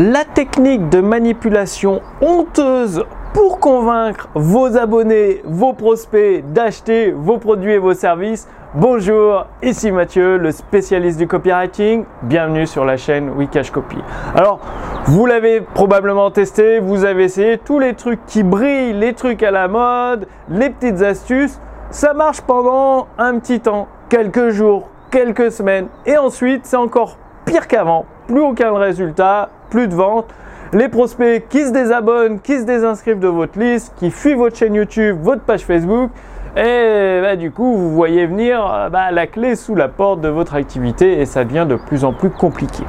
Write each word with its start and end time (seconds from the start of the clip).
la 0.00 0.24
technique 0.24 0.88
de 0.88 1.02
manipulation 1.02 2.00
honteuse 2.22 3.04
pour 3.34 3.60
convaincre 3.60 4.30
vos 4.34 4.78
abonnés, 4.78 5.42
vos 5.44 5.74
prospects 5.74 6.42
d'acheter 6.54 7.10
vos 7.10 7.36
produits 7.36 7.72
et 7.72 7.78
vos 7.78 7.92
services. 7.92 8.48
Bonjour, 8.74 9.44
ici 9.62 9.92
Mathieu, 9.92 10.38
le 10.38 10.52
spécialiste 10.52 11.18
du 11.18 11.26
copywriting. 11.26 12.04
Bienvenue 12.22 12.66
sur 12.66 12.86
la 12.86 12.96
chaîne 12.96 13.28
Wikash 13.28 13.70
Copy. 13.70 13.98
Alors, 14.34 14.60
vous 15.04 15.26
l'avez 15.26 15.60
probablement 15.60 16.30
testé, 16.30 16.80
vous 16.80 17.04
avez 17.04 17.24
essayé 17.24 17.58
tous 17.58 17.78
les 17.78 17.92
trucs 17.92 18.24
qui 18.24 18.42
brillent, 18.42 18.94
les 18.94 19.12
trucs 19.12 19.42
à 19.42 19.50
la 19.50 19.68
mode, 19.68 20.26
les 20.48 20.70
petites 20.70 21.02
astuces. 21.02 21.60
Ça 21.90 22.14
marche 22.14 22.40
pendant 22.40 23.06
un 23.18 23.38
petit 23.38 23.60
temps, 23.60 23.86
quelques 24.08 24.48
jours, 24.48 24.88
quelques 25.10 25.52
semaines, 25.52 25.88
et 26.06 26.16
ensuite 26.16 26.64
c'est 26.64 26.78
encore 26.78 27.18
pire 27.44 27.68
qu'avant. 27.68 28.06
Plus 28.28 28.40
aucun 28.40 28.72
résultat, 28.78 29.50
plus 29.70 29.88
de 29.88 29.94
ventes. 29.94 30.28
Les 30.72 30.88
prospects 30.88 31.48
qui 31.48 31.64
se 31.64 31.70
désabonnent, 31.70 32.40
qui 32.40 32.58
se 32.58 32.64
désinscrivent 32.64 33.18
de 33.18 33.28
votre 33.28 33.58
liste, 33.58 33.92
qui 33.96 34.10
fuient 34.10 34.34
votre 34.34 34.56
chaîne 34.56 34.74
YouTube, 34.74 35.18
votre 35.22 35.42
page 35.42 35.64
Facebook. 35.64 36.10
Et 36.56 37.20
bah, 37.22 37.36
du 37.36 37.50
coup, 37.52 37.76
vous 37.76 37.94
voyez 37.94 38.26
venir 38.26 38.88
bah, 38.92 39.10
la 39.10 39.26
clé 39.26 39.54
sous 39.54 39.74
la 39.74 39.88
porte 39.88 40.20
de 40.20 40.28
votre 40.28 40.54
activité 40.54 41.20
et 41.20 41.26
ça 41.26 41.44
devient 41.44 41.66
de 41.68 41.76
plus 41.76 42.04
en 42.04 42.12
plus 42.12 42.30
compliqué. 42.30 42.84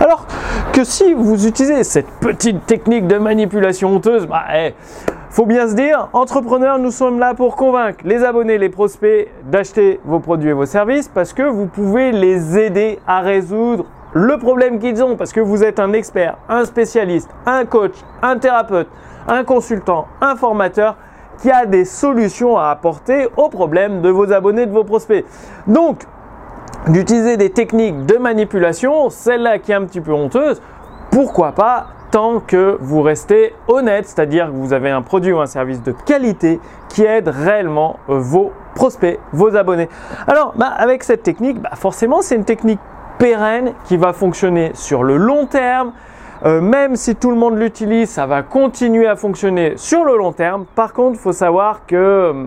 Alors 0.00 0.26
que 0.72 0.84
si 0.84 1.14
vous 1.14 1.46
utilisez 1.46 1.84
cette 1.84 2.10
petite 2.20 2.66
technique 2.66 3.06
de 3.06 3.18
manipulation 3.18 3.94
honteuse, 3.94 4.26
bah, 4.26 4.44
eh, 4.54 4.74
faut 5.30 5.46
bien 5.46 5.68
se 5.68 5.74
dire, 5.74 6.08
entrepreneurs, 6.12 6.78
nous 6.78 6.92
sommes 6.92 7.18
là 7.18 7.34
pour 7.34 7.56
convaincre 7.56 7.98
les 8.04 8.22
abonnés, 8.22 8.58
les 8.58 8.68
prospects 8.68 9.28
d'acheter 9.44 9.98
vos 10.04 10.20
produits 10.20 10.50
et 10.50 10.52
vos 10.52 10.66
services 10.66 11.08
parce 11.08 11.32
que 11.32 11.42
vous 11.42 11.66
pouvez 11.66 12.12
les 12.12 12.58
aider 12.58 12.98
à 13.06 13.20
résoudre 13.20 13.84
le 14.14 14.38
problème 14.38 14.78
qu'ils 14.78 15.02
ont 15.02 15.16
parce 15.16 15.32
que 15.32 15.40
vous 15.40 15.64
êtes 15.64 15.80
un 15.80 15.92
expert, 15.92 16.38
un 16.48 16.64
spécialiste, 16.64 17.28
un 17.46 17.64
coach, 17.64 17.94
un 18.22 18.38
thérapeute, 18.38 18.88
un 19.26 19.42
consultant, 19.42 20.06
un 20.20 20.36
formateur 20.36 20.96
qui 21.42 21.50
a 21.50 21.66
des 21.66 21.84
solutions 21.84 22.56
à 22.56 22.68
apporter 22.68 23.28
aux 23.36 23.48
problèmes 23.48 24.02
de 24.02 24.08
vos 24.08 24.32
abonnés, 24.32 24.66
de 24.66 24.72
vos 24.72 24.84
prospects. 24.84 25.24
Donc, 25.66 26.04
d'utiliser 26.86 27.36
des 27.36 27.50
techniques 27.50 28.06
de 28.06 28.16
manipulation, 28.16 29.10
celle-là 29.10 29.58
qui 29.58 29.72
est 29.72 29.74
un 29.74 29.84
petit 29.84 30.00
peu 30.00 30.12
honteuse, 30.12 30.62
pourquoi 31.10 31.52
pas 31.52 31.86
tant 32.12 32.38
que 32.38 32.78
vous 32.80 33.02
restez 33.02 33.52
honnête, 33.66 34.06
c'est-à-dire 34.06 34.46
que 34.46 34.52
vous 34.52 34.72
avez 34.72 34.90
un 34.90 35.02
produit 35.02 35.32
ou 35.32 35.40
un 35.40 35.46
service 35.46 35.82
de 35.82 35.90
qualité 35.90 36.60
qui 36.88 37.02
aide 37.02 37.26
réellement 37.26 37.98
vos 38.06 38.52
prospects, 38.76 39.18
vos 39.32 39.56
abonnés. 39.56 39.88
Alors, 40.28 40.54
bah, 40.56 40.68
avec 40.68 41.02
cette 41.02 41.24
technique, 41.24 41.60
bah, 41.60 41.70
forcément, 41.74 42.22
c'est 42.22 42.36
une 42.36 42.44
technique 42.44 42.78
pérenne 43.18 43.72
qui 43.84 43.96
va 43.96 44.12
fonctionner 44.12 44.72
sur 44.74 45.02
le 45.02 45.16
long 45.16 45.46
terme. 45.46 45.92
Euh, 46.44 46.60
même 46.60 46.96
si 46.96 47.16
tout 47.16 47.30
le 47.30 47.36
monde 47.36 47.58
l'utilise, 47.58 48.10
ça 48.10 48.26
va 48.26 48.42
continuer 48.42 49.06
à 49.06 49.16
fonctionner 49.16 49.74
sur 49.76 50.04
le 50.04 50.16
long 50.16 50.32
terme. 50.32 50.66
Par 50.74 50.92
contre, 50.92 51.14
il 51.14 51.20
faut 51.20 51.32
savoir 51.32 51.86
que 51.86 51.96
euh, 51.96 52.44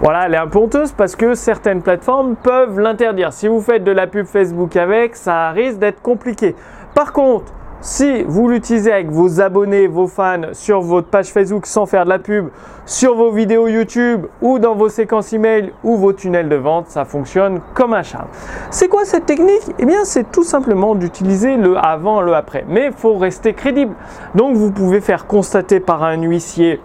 voilà, 0.00 0.26
elle 0.26 0.34
est 0.34 0.38
un 0.38 0.46
peu 0.46 0.58
honteuse 0.58 0.92
parce 0.92 1.14
que 1.14 1.34
certaines 1.34 1.82
plateformes 1.82 2.36
peuvent 2.36 2.80
l'interdire. 2.80 3.32
Si 3.32 3.48
vous 3.48 3.60
faites 3.60 3.84
de 3.84 3.92
la 3.92 4.06
pub 4.06 4.26
Facebook 4.26 4.76
avec, 4.76 5.14
ça 5.16 5.50
risque 5.50 5.78
d'être 5.78 6.00
compliqué. 6.00 6.56
Par 6.94 7.12
contre, 7.12 7.52
si 7.82 8.22
vous 8.22 8.48
l'utilisez 8.48 8.92
avec 8.92 9.10
vos 9.10 9.40
abonnés, 9.40 9.88
vos 9.88 10.06
fans 10.06 10.52
sur 10.52 10.80
votre 10.80 11.08
page 11.08 11.32
Facebook 11.32 11.66
sans 11.66 11.84
faire 11.84 12.04
de 12.04 12.10
la 12.10 12.20
pub, 12.20 12.46
sur 12.86 13.16
vos 13.16 13.32
vidéos 13.32 13.66
YouTube 13.66 14.26
ou 14.40 14.60
dans 14.60 14.76
vos 14.76 14.88
séquences 14.88 15.32
email 15.32 15.72
ou 15.82 15.96
vos 15.96 16.12
tunnels 16.12 16.48
de 16.48 16.54
vente, 16.54 16.86
ça 16.90 17.04
fonctionne 17.04 17.60
comme 17.74 17.92
un 17.92 18.04
charme. 18.04 18.28
C'est 18.70 18.86
quoi 18.86 19.04
cette 19.04 19.26
technique? 19.26 19.68
Eh 19.80 19.84
bien, 19.84 20.04
c'est 20.04 20.30
tout 20.30 20.44
simplement 20.44 20.94
d'utiliser 20.94 21.56
le 21.56 21.76
avant, 21.76 22.20
le 22.20 22.36
après. 22.36 22.64
Mais 22.68 22.86
il 22.86 22.92
faut 22.92 23.18
rester 23.18 23.52
crédible. 23.52 23.94
Donc, 24.36 24.54
vous 24.54 24.70
pouvez 24.70 25.00
faire 25.00 25.26
constater 25.26 25.80
par 25.80 26.04
un 26.04 26.22
huissier 26.22 26.80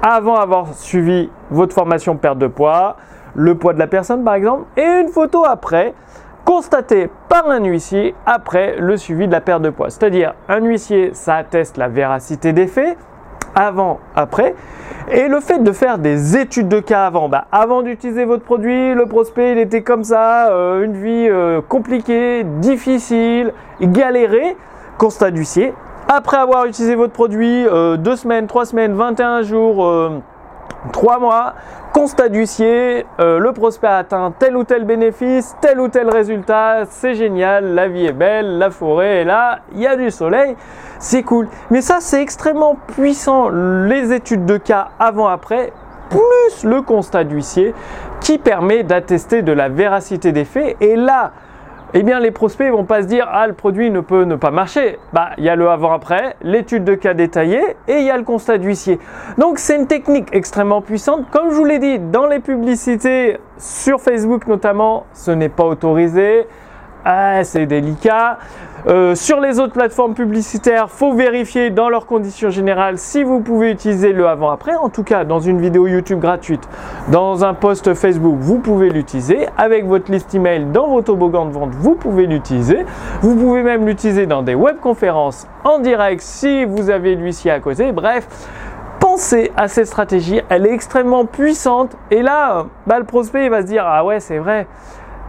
avant 0.00 0.36
avoir 0.36 0.72
suivi 0.72 1.28
votre 1.50 1.74
formation 1.74 2.16
perte 2.16 2.38
de 2.38 2.46
poids, 2.46 2.96
le 3.34 3.54
poids 3.54 3.74
de 3.74 3.78
la 3.78 3.86
personne 3.86 4.24
par 4.24 4.34
exemple, 4.34 4.64
et 4.78 4.82
une 4.82 5.08
photo 5.08 5.44
après 5.44 5.94
constaté 6.48 7.10
par 7.28 7.50
un 7.50 7.62
huissier 7.62 8.14
après 8.24 8.76
le 8.78 8.96
suivi 8.96 9.26
de 9.26 9.32
la 9.32 9.42
perte 9.42 9.60
de 9.60 9.68
poids. 9.68 9.90
C'est-à-dire, 9.90 10.32
un 10.48 10.64
huissier, 10.64 11.10
ça 11.12 11.34
atteste 11.34 11.76
la 11.76 11.88
véracité 11.88 12.54
des 12.54 12.66
faits, 12.66 12.96
avant, 13.54 14.00
après. 14.16 14.54
Et 15.10 15.28
le 15.28 15.40
fait 15.40 15.62
de 15.62 15.72
faire 15.72 15.98
des 15.98 16.38
études 16.38 16.68
de 16.68 16.80
cas 16.80 17.04
avant, 17.04 17.28
bah, 17.28 17.44
avant 17.52 17.82
d'utiliser 17.82 18.24
votre 18.24 18.44
produit, 18.44 18.94
le 18.94 19.04
prospect, 19.04 19.52
il 19.52 19.58
était 19.58 19.82
comme 19.82 20.04
ça, 20.04 20.50
euh, 20.50 20.84
une 20.84 20.94
vie 20.94 21.28
euh, 21.28 21.60
compliquée, 21.60 22.44
difficile, 22.44 23.52
galérée, 23.82 24.56
constat 24.96 25.30
d'huissier. 25.30 25.74
Après 26.08 26.38
avoir 26.38 26.64
utilisé 26.64 26.94
votre 26.94 27.12
produit, 27.12 27.66
euh, 27.66 27.98
deux 27.98 28.16
semaines, 28.16 28.46
trois 28.46 28.64
semaines, 28.64 28.94
21 28.94 29.42
jours, 29.42 29.86
Trois 30.92 31.18
mois, 31.18 31.54
constat 31.92 32.28
d'huissier, 32.28 33.04
euh, 33.18 33.38
le 33.38 33.52
prospect 33.52 33.88
a 33.88 33.98
atteint 33.98 34.32
tel 34.38 34.56
ou 34.56 34.64
tel 34.64 34.84
bénéfice, 34.84 35.56
tel 35.60 35.80
ou 35.80 35.88
tel 35.88 36.08
résultat, 36.08 36.84
c'est 36.88 37.14
génial, 37.14 37.74
la 37.74 37.88
vie 37.88 38.06
est 38.06 38.12
belle, 38.12 38.58
la 38.58 38.70
forêt 38.70 39.18
est 39.18 39.24
là, 39.24 39.58
il 39.72 39.80
y 39.80 39.86
a 39.86 39.96
du 39.96 40.10
soleil, 40.10 40.56
c'est 40.98 41.22
cool. 41.24 41.48
Mais 41.70 41.80
ça, 41.80 41.96
c'est 42.00 42.22
extrêmement 42.22 42.76
puissant, 42.94 43.48
les 43.48 44.12
études 44.12 44.46
de 44.46 44.56
cas 44.56 44.88
avant-après, 44.98 45.72
plus 46.10 46.64
le 46.64 46.82
constat 46.82 47.24
d'huissier 47.24 47.74
qui 48.20 48.38
permet 48.38 48.82
d'attester 48.82 49.42
de 49.42 49.52
la 49.52 49.68
véracité 49.68 50.32
des 50.32 50.44
faits. 50.44 50.76
Et 50.80 50.96
là, 50.96 51.32
eh 51.94 52.02
bien 52.02 52.20
les 52.20 52.30
prospects 52.30 52.70
vont 52.70 52.84
pas 52.84 53.02
se 53.02 53.06
dire 53.06 53.26
ah 53.30 53.46
le 53.46 53.54
produit 53.54 53.90
ne 53.90 54.00
peut 54.00 54.24
ne 54.24 54.36
pas 54.36 54.50
marcher. 54.50 54.98
Bah 55.12 55.30
il 55.38 55.44
y 55.44 55.48
a 55.48 55.56
le 55.56 55.68
avant-après, 55.68 56.36
l'étude 56.42 56.84
de 56.84 56.94
cas 56.94 57.14
détaillée 57.14 57.62
et 57.86 57.98
il 57.98 58.04
y 58.04 58.10
a 58.10 58.16
le 58.16 58.24
constat 58.24 58.58
d'huissier. 58.58 58.98
Donc 59.38 59.58
c'est 59.58 59.76
une 59.76 59.86
technique 59.86 60.28
extrêmement 60.32 60.82
puissante. 60.82 61.30
Comme 61.30 61.50
je 61.50 61.54
vous 61.54 61.64
l'ai 61.64 61.78
dit, 61.78 61.98
dans 61.98 62.26
les 62.26 62.40
publicités 62.40 63.38
sur 63.56 64.00
Facebook 64.00 64.46
notamment, 64.46 65.06
ce 65.14 65.30
n'est 65.30 65.48
pas 65.48 65.64
autorisé. 65.64 66.46
Ah, 67.04 67.44
c'est 67.44 67.66
délicat. 67.66 68.38
Euh, 68.86 69.14
sur 69.14 69.40
les 69.40 69.58
autres 69.58 69.72
plateformes 69.72 70.14
publicitaires, 70.14 70.88
faut 70.90 71.12
vérifier 71.12 71.70
dans 71.70 71.88
leurs 71.88 72.06
conditions 72.06 72.50
générales 72.50 72.98
si 72.98 73.22
vous 73.22 73.40
pouvez 73.40 73.70
utiliser 73.70 74.12
le 74.12 74.26
avant-après. 74.26 74.74
En 74.76 74.88
tout 74.88 75.02
cas, 75.02 75.24
dans 75.24 75.40
une 75.40 75.60
vidéo 75.60 75.86
YouTube 75.86 76.20
gratuite, 76.20 76.68
dans 77.10 77.44
un 77.44 77.54
post 77.54 77.94
Facebook, 77.94 78.36
vous 78.38 78.58
pouvez 78.58 78.90
l'utiliser. 78.90 79.48
Avec 79.56 79.86
votre 79.86 80.10
liste 80.10 80.34
email 80.34 80.66
dans 80.66 80.88
vos 80.88 81.02
toboggans 81.02 81.46
de 81.46 81.52
vente, 81.52 81.70
vous 81.72 81.94
pouvez 81.94 82.26
l'utiliser. 82.26 82.84
Vous 83.20 83.36
pouvez 83.36 83.62
même 83.62 83.86
l'utiliser 83.86 84.26
dans 84.26 84.42
des 84.42 84.54
webconférences 84.54 85.46
en 85.64 85.80
direct 85.80 86.20
si 86.20 86.64
vous 86.64 86.90
avez 86.90 87.14
l'huissier 87.14 87.50
à 87.50 87.60
côté. 87.60 87.92
Bref, 87.92 88.26
pensez 89.00 89.52
à 89.56 89.68
cette 89.68 89.86
stratégie. 89.86 90.40
Elle 90.48 90.66
est 90.66 90.72
extrêmement 90.72 91.24
puissante. 91.26 91.96
Et 92.10 92.22
là, 92.22 92.66
bah, 92.86 92.98
le 92.98 93.04
prospect 93.04 93.48
va 93.48 93.62
se 93.62 93.66
dire 93.66 93.84
ah 93.86 94.04
ouais, 94.04 94.20
c'est 94.20 94.38
vrai 94.38 94.66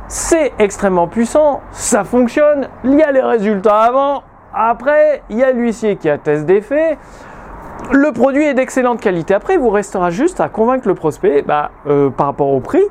c'est 0.09 0.53
extrêmement 0.57 1.07
puissant, 1.07 1.61
ça 1.71 2.03
fonctionne, 2.03 2.67
il 2.83 2.95
y 2.95 3.03
a 3.03 3.11
les 3.11 3.21
résultats 3.21 3.81
avant, 3.81 4.23
après, 4.53 5.21
il 5.29 5.37
y 5.37 5.43
a 5.43 5.51
l'huissier 5.51 5.95
qui 5.97 6.09
atteste 6.09 6.45
des 6.47 6.61
faits. 6.61 6.97
Le 7.91 8.11
produit 8.11 8.43
est 8.43 8.55
d'excellente 8.55 8.99
qualité. 8.99 9.35
Après, 9.35 9.53
il 9.53 9.59
vous 9.59 9.69
restera 9.69 10.09
juste 10.09 10.41
à 10.41 10.49
convaincre 10.49 10.87
le 10.87 10.95
prospect 10.95 11.43
bah, 11.43 11.69
euh, 11.87 12.09
par 12.09 12.25
rapport 12.25 12.49
au 12.49 12.59
prix. 12.59 12.83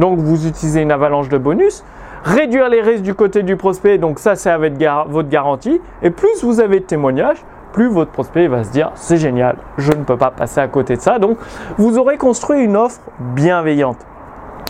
Donc, 0.00 0.18
vous 0.18 0.46
utilisez 0.46 0.80
une 0.80 0.90
avalanche 0.90 1.28
de 1.28 1.36
bonus. 1.36 1.84
Réduire 2.24 2.70
les 2.70 2.80
risques 2.80 3.02
du 3.02 3.14
côté 3.14 3.42
du 3.42 3.56
prospect. 3.56 3.98
Donc, 3.98 4.18
ça, 4.18 4.34
c'est 4.34 4.50
avec 4.50 4.82
votre 5.08 5.28
garantie. 5.28 5.80
Et 6.02 6.10
plus 6.10 6.42
vous 6.42 6.60
avez 6.60 6.80
de 6.80 6.84
témoignages, 6.84 7.44
plus 7.74 7.88
votre 7.88 8.10
prospect 8.10 8.48
va 8.48 8.64
se 8.64 8.70
dire 8.70 8.90
c'est 8.94 9.18
génial, 9.18 9.56
je 9.76 9.92
ne 9.92 10.04
peux 10.04 10.16
pas 10.16 10.30
passer 10.30 10.60
à 10.60 10.68
côté 10.68 10.96
de 10.96 11.02
ça. 11.02 11.18
Donc, 11.18 11.36
vous 11.76 11.98
aurez 11.98 12.16
construit 12.16 12.62
une 12.62 12.76
offre 12.76 13.00
bienveillante. 13.18 13.98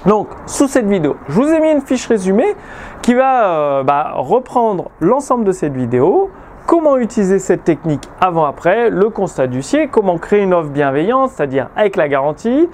Donc, 0.07 0.29
sous 0.47 0.69
cette 0.69 0.87
vidéo, 0.87 1.17
je 1.29 1.35
vous 1.35 1.49
ai 1.49 1.61
mis 1.61 1.71
une 1.71 1.81
fiche 1.81 2.07
résumée 2.07 2.55
qui 3.01 3.15
va 3.15 3.49
euh, 3.49 3.83
bah, 3.83 4.13
reprendre 4.17 4.91
l'ensemble 5.01 5.45
de 5.45 5.53
cette 5.53 5.75
vidéo, 5.75 6.31
comment 6.67 6.99
utiliser 6.99 7.39
cette 7.39 7.65
technique 7.65 8.07
avant-après, 8.21 8.91
le 8.91 9.09
constat 9.09 9.47
du 9.47 9.55
d'huissier, 9.55 9.89
comment 9.89 10.19
créer 10.19 10.43
une 10.43 10.53
offre 10.53 10.69
bienveillante, 10.69 11.31
c'est-à-dire 11.31 11.71
avec 11.75 11.97
la 11.97 12.09
garantie, 12.09 12.69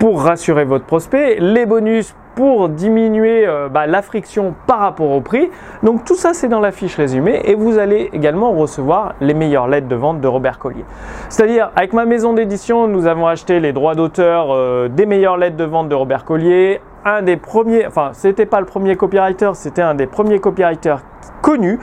pour 0.00 0.22
rassurer 0.22 0.64
votre 0.64 0.84
prospect, 0.84 1.36
les 1.38 1.66
bonus 1.66 2.14
pour 2.36 2.68
diminuer 2.68 3.46
euh, 3.46 3.68
bah, 3.68 3.86
la 3.86 4.02
friction 4.02 4.54
par 4.66 4.78
rapport 4.78 5.10
au 5.10 5.20
prix. 5.20 5.50
Donc 5.82 6.04
tout 6.04 6.14
ça 6.14 6.34
c'est 6.34 6.48
dans 6.48 6.60
la 6.60 6.70
fiche 6.70 6.94
résumée 6.94 7.40
et 7.44 7.56
vous 7.56 7.78
allez 7.78 8.10
également 8.12 8.52
recevoir 8.52 9.14
les 9.20 9.34
meilleures 9.34 9.66
lettres 9.66 9.88
de 9.88 9.96
vente 9.96 10.20
de 10.20 10.28
Robert 10.28 10.60
Collier. 10.60 10.84
C'est-à-dire 11.30 11.72
avec 11.74 11.94
ma 11.94 12.04
maison 12.04 12.34
d'édition 12.34 12.86
nous 12.86 13.06
avons 13.06 13.26
acheté 13.26 13.58
les 13.58 13.72
droits 13.72 13.94
d'auteur 13.94 14.48
euh, 14.50 14.88
des 14.88 15.06
meilleures 15.06 15.38
lettres 15.38 15.56
de 15.56 15.64
vente 15.64 15.88
de 15.88 15.94
Robert 15.94 16.24
Collier. 16.24 16.80
Un 17.06 17.22
des 17.22 17.36
premiers, 17.36 17.86
enfin 17.86 18.10
c'était 18.12 18.46
pas 18.46 18.60
le 18.60 18.66
premier 18.66 18.96
copywriter, 18.96 19.50
c'était 19.54 19.82
un 19.82 19.94
des 19.94 20.06
premiers 20.06 20.38
copywriters 20.38 21.00
connus 21.40 21.78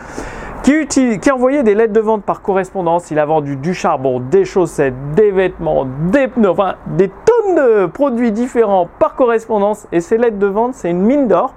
qui, 0.64 0.88
qui 1.20 1.32
envoyait 1.32 1.64
des 1.64 1.76
lettres 1.76 1.94
de 1.94 2.00
vente 2.00 2.24
par 2.24 2.42
correspondance. 2.42 3.12
Il 3.12 3.20
a 3.20 3.26
vendu 3.26 3.56
du 3.58 3.74
charbon, 3.74 4.20
des 4.20 4.46
chaussettes, 4.46 4.94
des 5.16 5.32
vêtements, 5.32 5.86
des 6.12 6.28
pneus, 6.28 6.50
enfin 6.50 6.76
des 6.88 7.10
de 7.56 7.86
produits 7.86 8.32
différents 8.32 8.88
par 9.00 9.16
correspondance 9.16 9.88
et 9.92 10.02
ces 10.02 10.18
lettres 10.18 10.40
de 10.40 10.48
vente, 10.48 10.74
c'est 10.74 10.90
une 10.90 11.02
mine 11.02 11.28
d'or. 11.28 11.54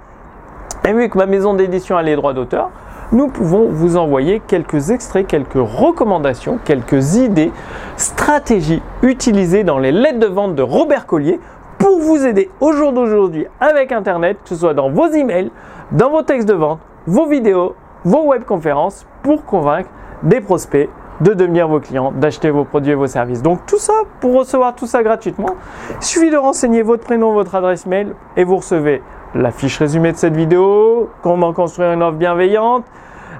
Et 0.85 0.93
vu 0.93 1.09
que 1.09 1.17
ma 1.17 1.25
maison 1.25 1.53
d'édition 1.53 1.97
a 1.97 2.03
les 2.03 2.15
droits 2.15 2.33
d'auteur, 2.33 2.69
nous 3.11 3.29
pouvons 3.29 3.69
vous 3.69 3.95
envoyer 3.95 4.41
quelques 4.45 4.89
extraits, 4.91 5.25
quelques 5.27 5.53
recommandations, 5.55 6.59
quelques 6.63 7.15
idées, 7.15 7.51
stratégies 7.95 8.81
utilisées 9.01 9.63
dans 9.63 9.79
les 9.79 9.91
lettres 9.91 10.19
de 10.19 10.27
vente 10.27 10.55
de 10.55 10.61
Robert 10.61 11.05
Collier 11.05 11.39
pour 11.77 11.99
vous 11.99 12.25
aider 12.25 12.49
au 12.59 12.73
jour 12.73 12.91
d'aujourd'hui 12.91 13.47
avec 13.59 13.91
Internet, 13.91 14.37
que 14.43 14.49
ce 14.49 14.55
soit 14.55 14.73
dans 14.73 14.89
vos 14.89 15.07
emails, 15.07 15.51
dans 15.91 16.09
vos 16.09 16.21
textes 16.21 16.47
de 16.47 16.53
vente, 16.53 16.79
vos 17.05 17.27
vidéos, 17.27 17.75
vos 18.03 18.27
webconférences, 18.27 19.05
pour 19.23 19.45
convaincre 19.45 19.89
des 20.23 20.41
prospects 20.41 20.89
de 21.21 21.33
devenir 21.33 21.67
vos 21.67 21.79
clients, 21.79 22.11
d'acheter 22.11 22.49
vos 22.49 22.63
produits 22.63 22.91
et 22.91 22.95
vos 22.95 23.07
services. 23.07 23.41
Donc 23.41 23.65
tout 23.65 23.79
ça, 23.79 23.93
pour 24.19 24.35
recevoir 24.35 24.75
tout 24.75 24.87
ça 24.87 25.03
gratuitement, 25.03 25.55
il 25.99 26.05
suffit 26.05 26.29
de 26.29 26.37
renseigner 26.37 26.81
votre 26.81 27.03
prénom, 27.03 27.33
votre 27.33 27.55
adresse 27.55 27.85
mail 27.85 28.13
et 28.35 28.43
vous 28.43 28.57
recevez 28.57 29.01
la 29.35 29.51
fiche 29.51 29.77
résumée 29.77 30.11
de 30.11 30.17
cette 30.17 30.35
vidéo, 30.35 31.09
comment 31.21 31.53
construire 31.53 31.91
une 31.91 32.03
offre 32.03 32.17
bienveillante, 32.17 32.85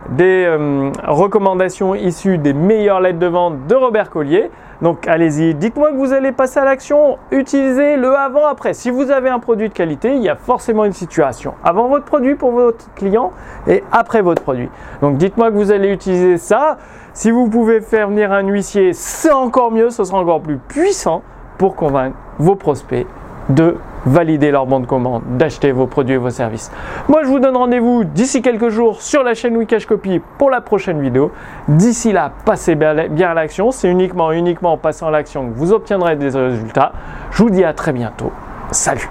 des 0.09 0.45
euh, 0.45 0.91
recommandations 1.05 1.95
issues 1.95 2.37
des 2.37 2.53
meilleures 2.53 3.01
lettres 3.01 3.19
de 3.19 3.27
vente 3.27 3.67
de 3.67 3.75
Robert 3.75 4.09
Collier. 4.09 4.49
Donc 4.81 5.07
allez-y, 5.07 5.55
dites-moi 5.55 5.91
que 5.91 5.97
vous 5.97 6.13
allez 6.13 6.31
passer 6.31 6.59
à 6.59 6.65
l'action, 6.65 7.17
utilisez 7.31 7.97
le 7.97 8.15
avant-après. 8.15 8.73
Si 8.73 8.89
vous 8.89 9.09
avez 9.09 9.29
un 9.29 9.39
produit 9.39 9.69
de 9.69 9.73
qualité, 9.73 10.13
il 10.13 10.21
y 10.21 10.29
a 10.29 10.35
forcément 10.35 10.85
une 10.85 10.93
situation. 10.93 11.55
Avant 11.63 11.87
votre 11.87 12.05
produit 12.05 12.35
pour 12.35 12.51
votre 12.51 12.93
client 12.93 13.31
et 13.67 13.83
après 13.91 14.21
votre 14.21 14.43
produit. 14.43 14.69
Donc 15.01 15.17
dites-moi 15.17 15.49
que 15.49 15.55
vous 15.55 15.71
allez 15.71 15.91
utiliser 15.91 16.37
ça. 16.37 16.77
Si 17.13 17.31
vous 17.31 17.49
pouvez 17.49 17.81
faire 17.81 18.09
venir 18.09 18.31
un 18.31 18.43
huissier, 18.43 18.93
c'est 18.93 19.31
encore 19.31 19.71
mieux, 19.71 19.89
ce 19.89 20.03
sera 20.03 20.19
encore 20.19 20.41
plus 20.41 20.57
puissant 20.57 21.23
pour 21.57 21.75
convaincre 21.75 22.15
vos 22.37 22.55
prospects 22.55 23.07
de 23.49 23.77
valider 24.05 24.51
leur 24.51 24.65
bon 24.65 24.79
de 24.79 24.85
commande, 24.85 25.23
d'acheter 25.37 25.71
vos 25.71 25.87
produits 25.87 26.15
et 26.15 26.17
vos 26.17 26.29
services. 26.29 26.71
Moi, 27.07 27.23
je 27.23 27.27
vous 27.27 27.39
donne 27.39 27.57
rendez-vous 27.57 28.03
d'ici 28.03 28.41
quelques 28.41 28.69
jours 28.69 29.01
sur 29.01 29.23
la 29.23 29.33
chaîne 29.33 29.57
Wikash 29.57 29.85
Copy 29.85 30.21
pour 30.37 30.49
la 30.49 30.61
prochaine 30.61 31.01
vidéo. 31.01 31.31
D'ici 31.67 32.11
là, 32.11 32.31
passez 32.45 32.75
bien 32.75 33.29
à 33.29 33.33
l'action. 33.33 33.71
C'est 33.71 33.89
uniquement, 33.89 34.31
uniquement 34.31 34.73
en 34.73 34.77
passant 34.77 35.07
à 35.07 35.11
l'action 35.11 35.49
que 35.49 35.53
vous 35.53 35.73
obtiendrez 35.73 36.15
des 36.15 36.29
résultats. 36.29 36.93
Je 37.31 37.43
vous 37.43 37.49
dis 37.49 37.63
à 37.63 37.73
très 37.73 37.93
bientôt. 37.93 38.31
Salut 38.71 39.09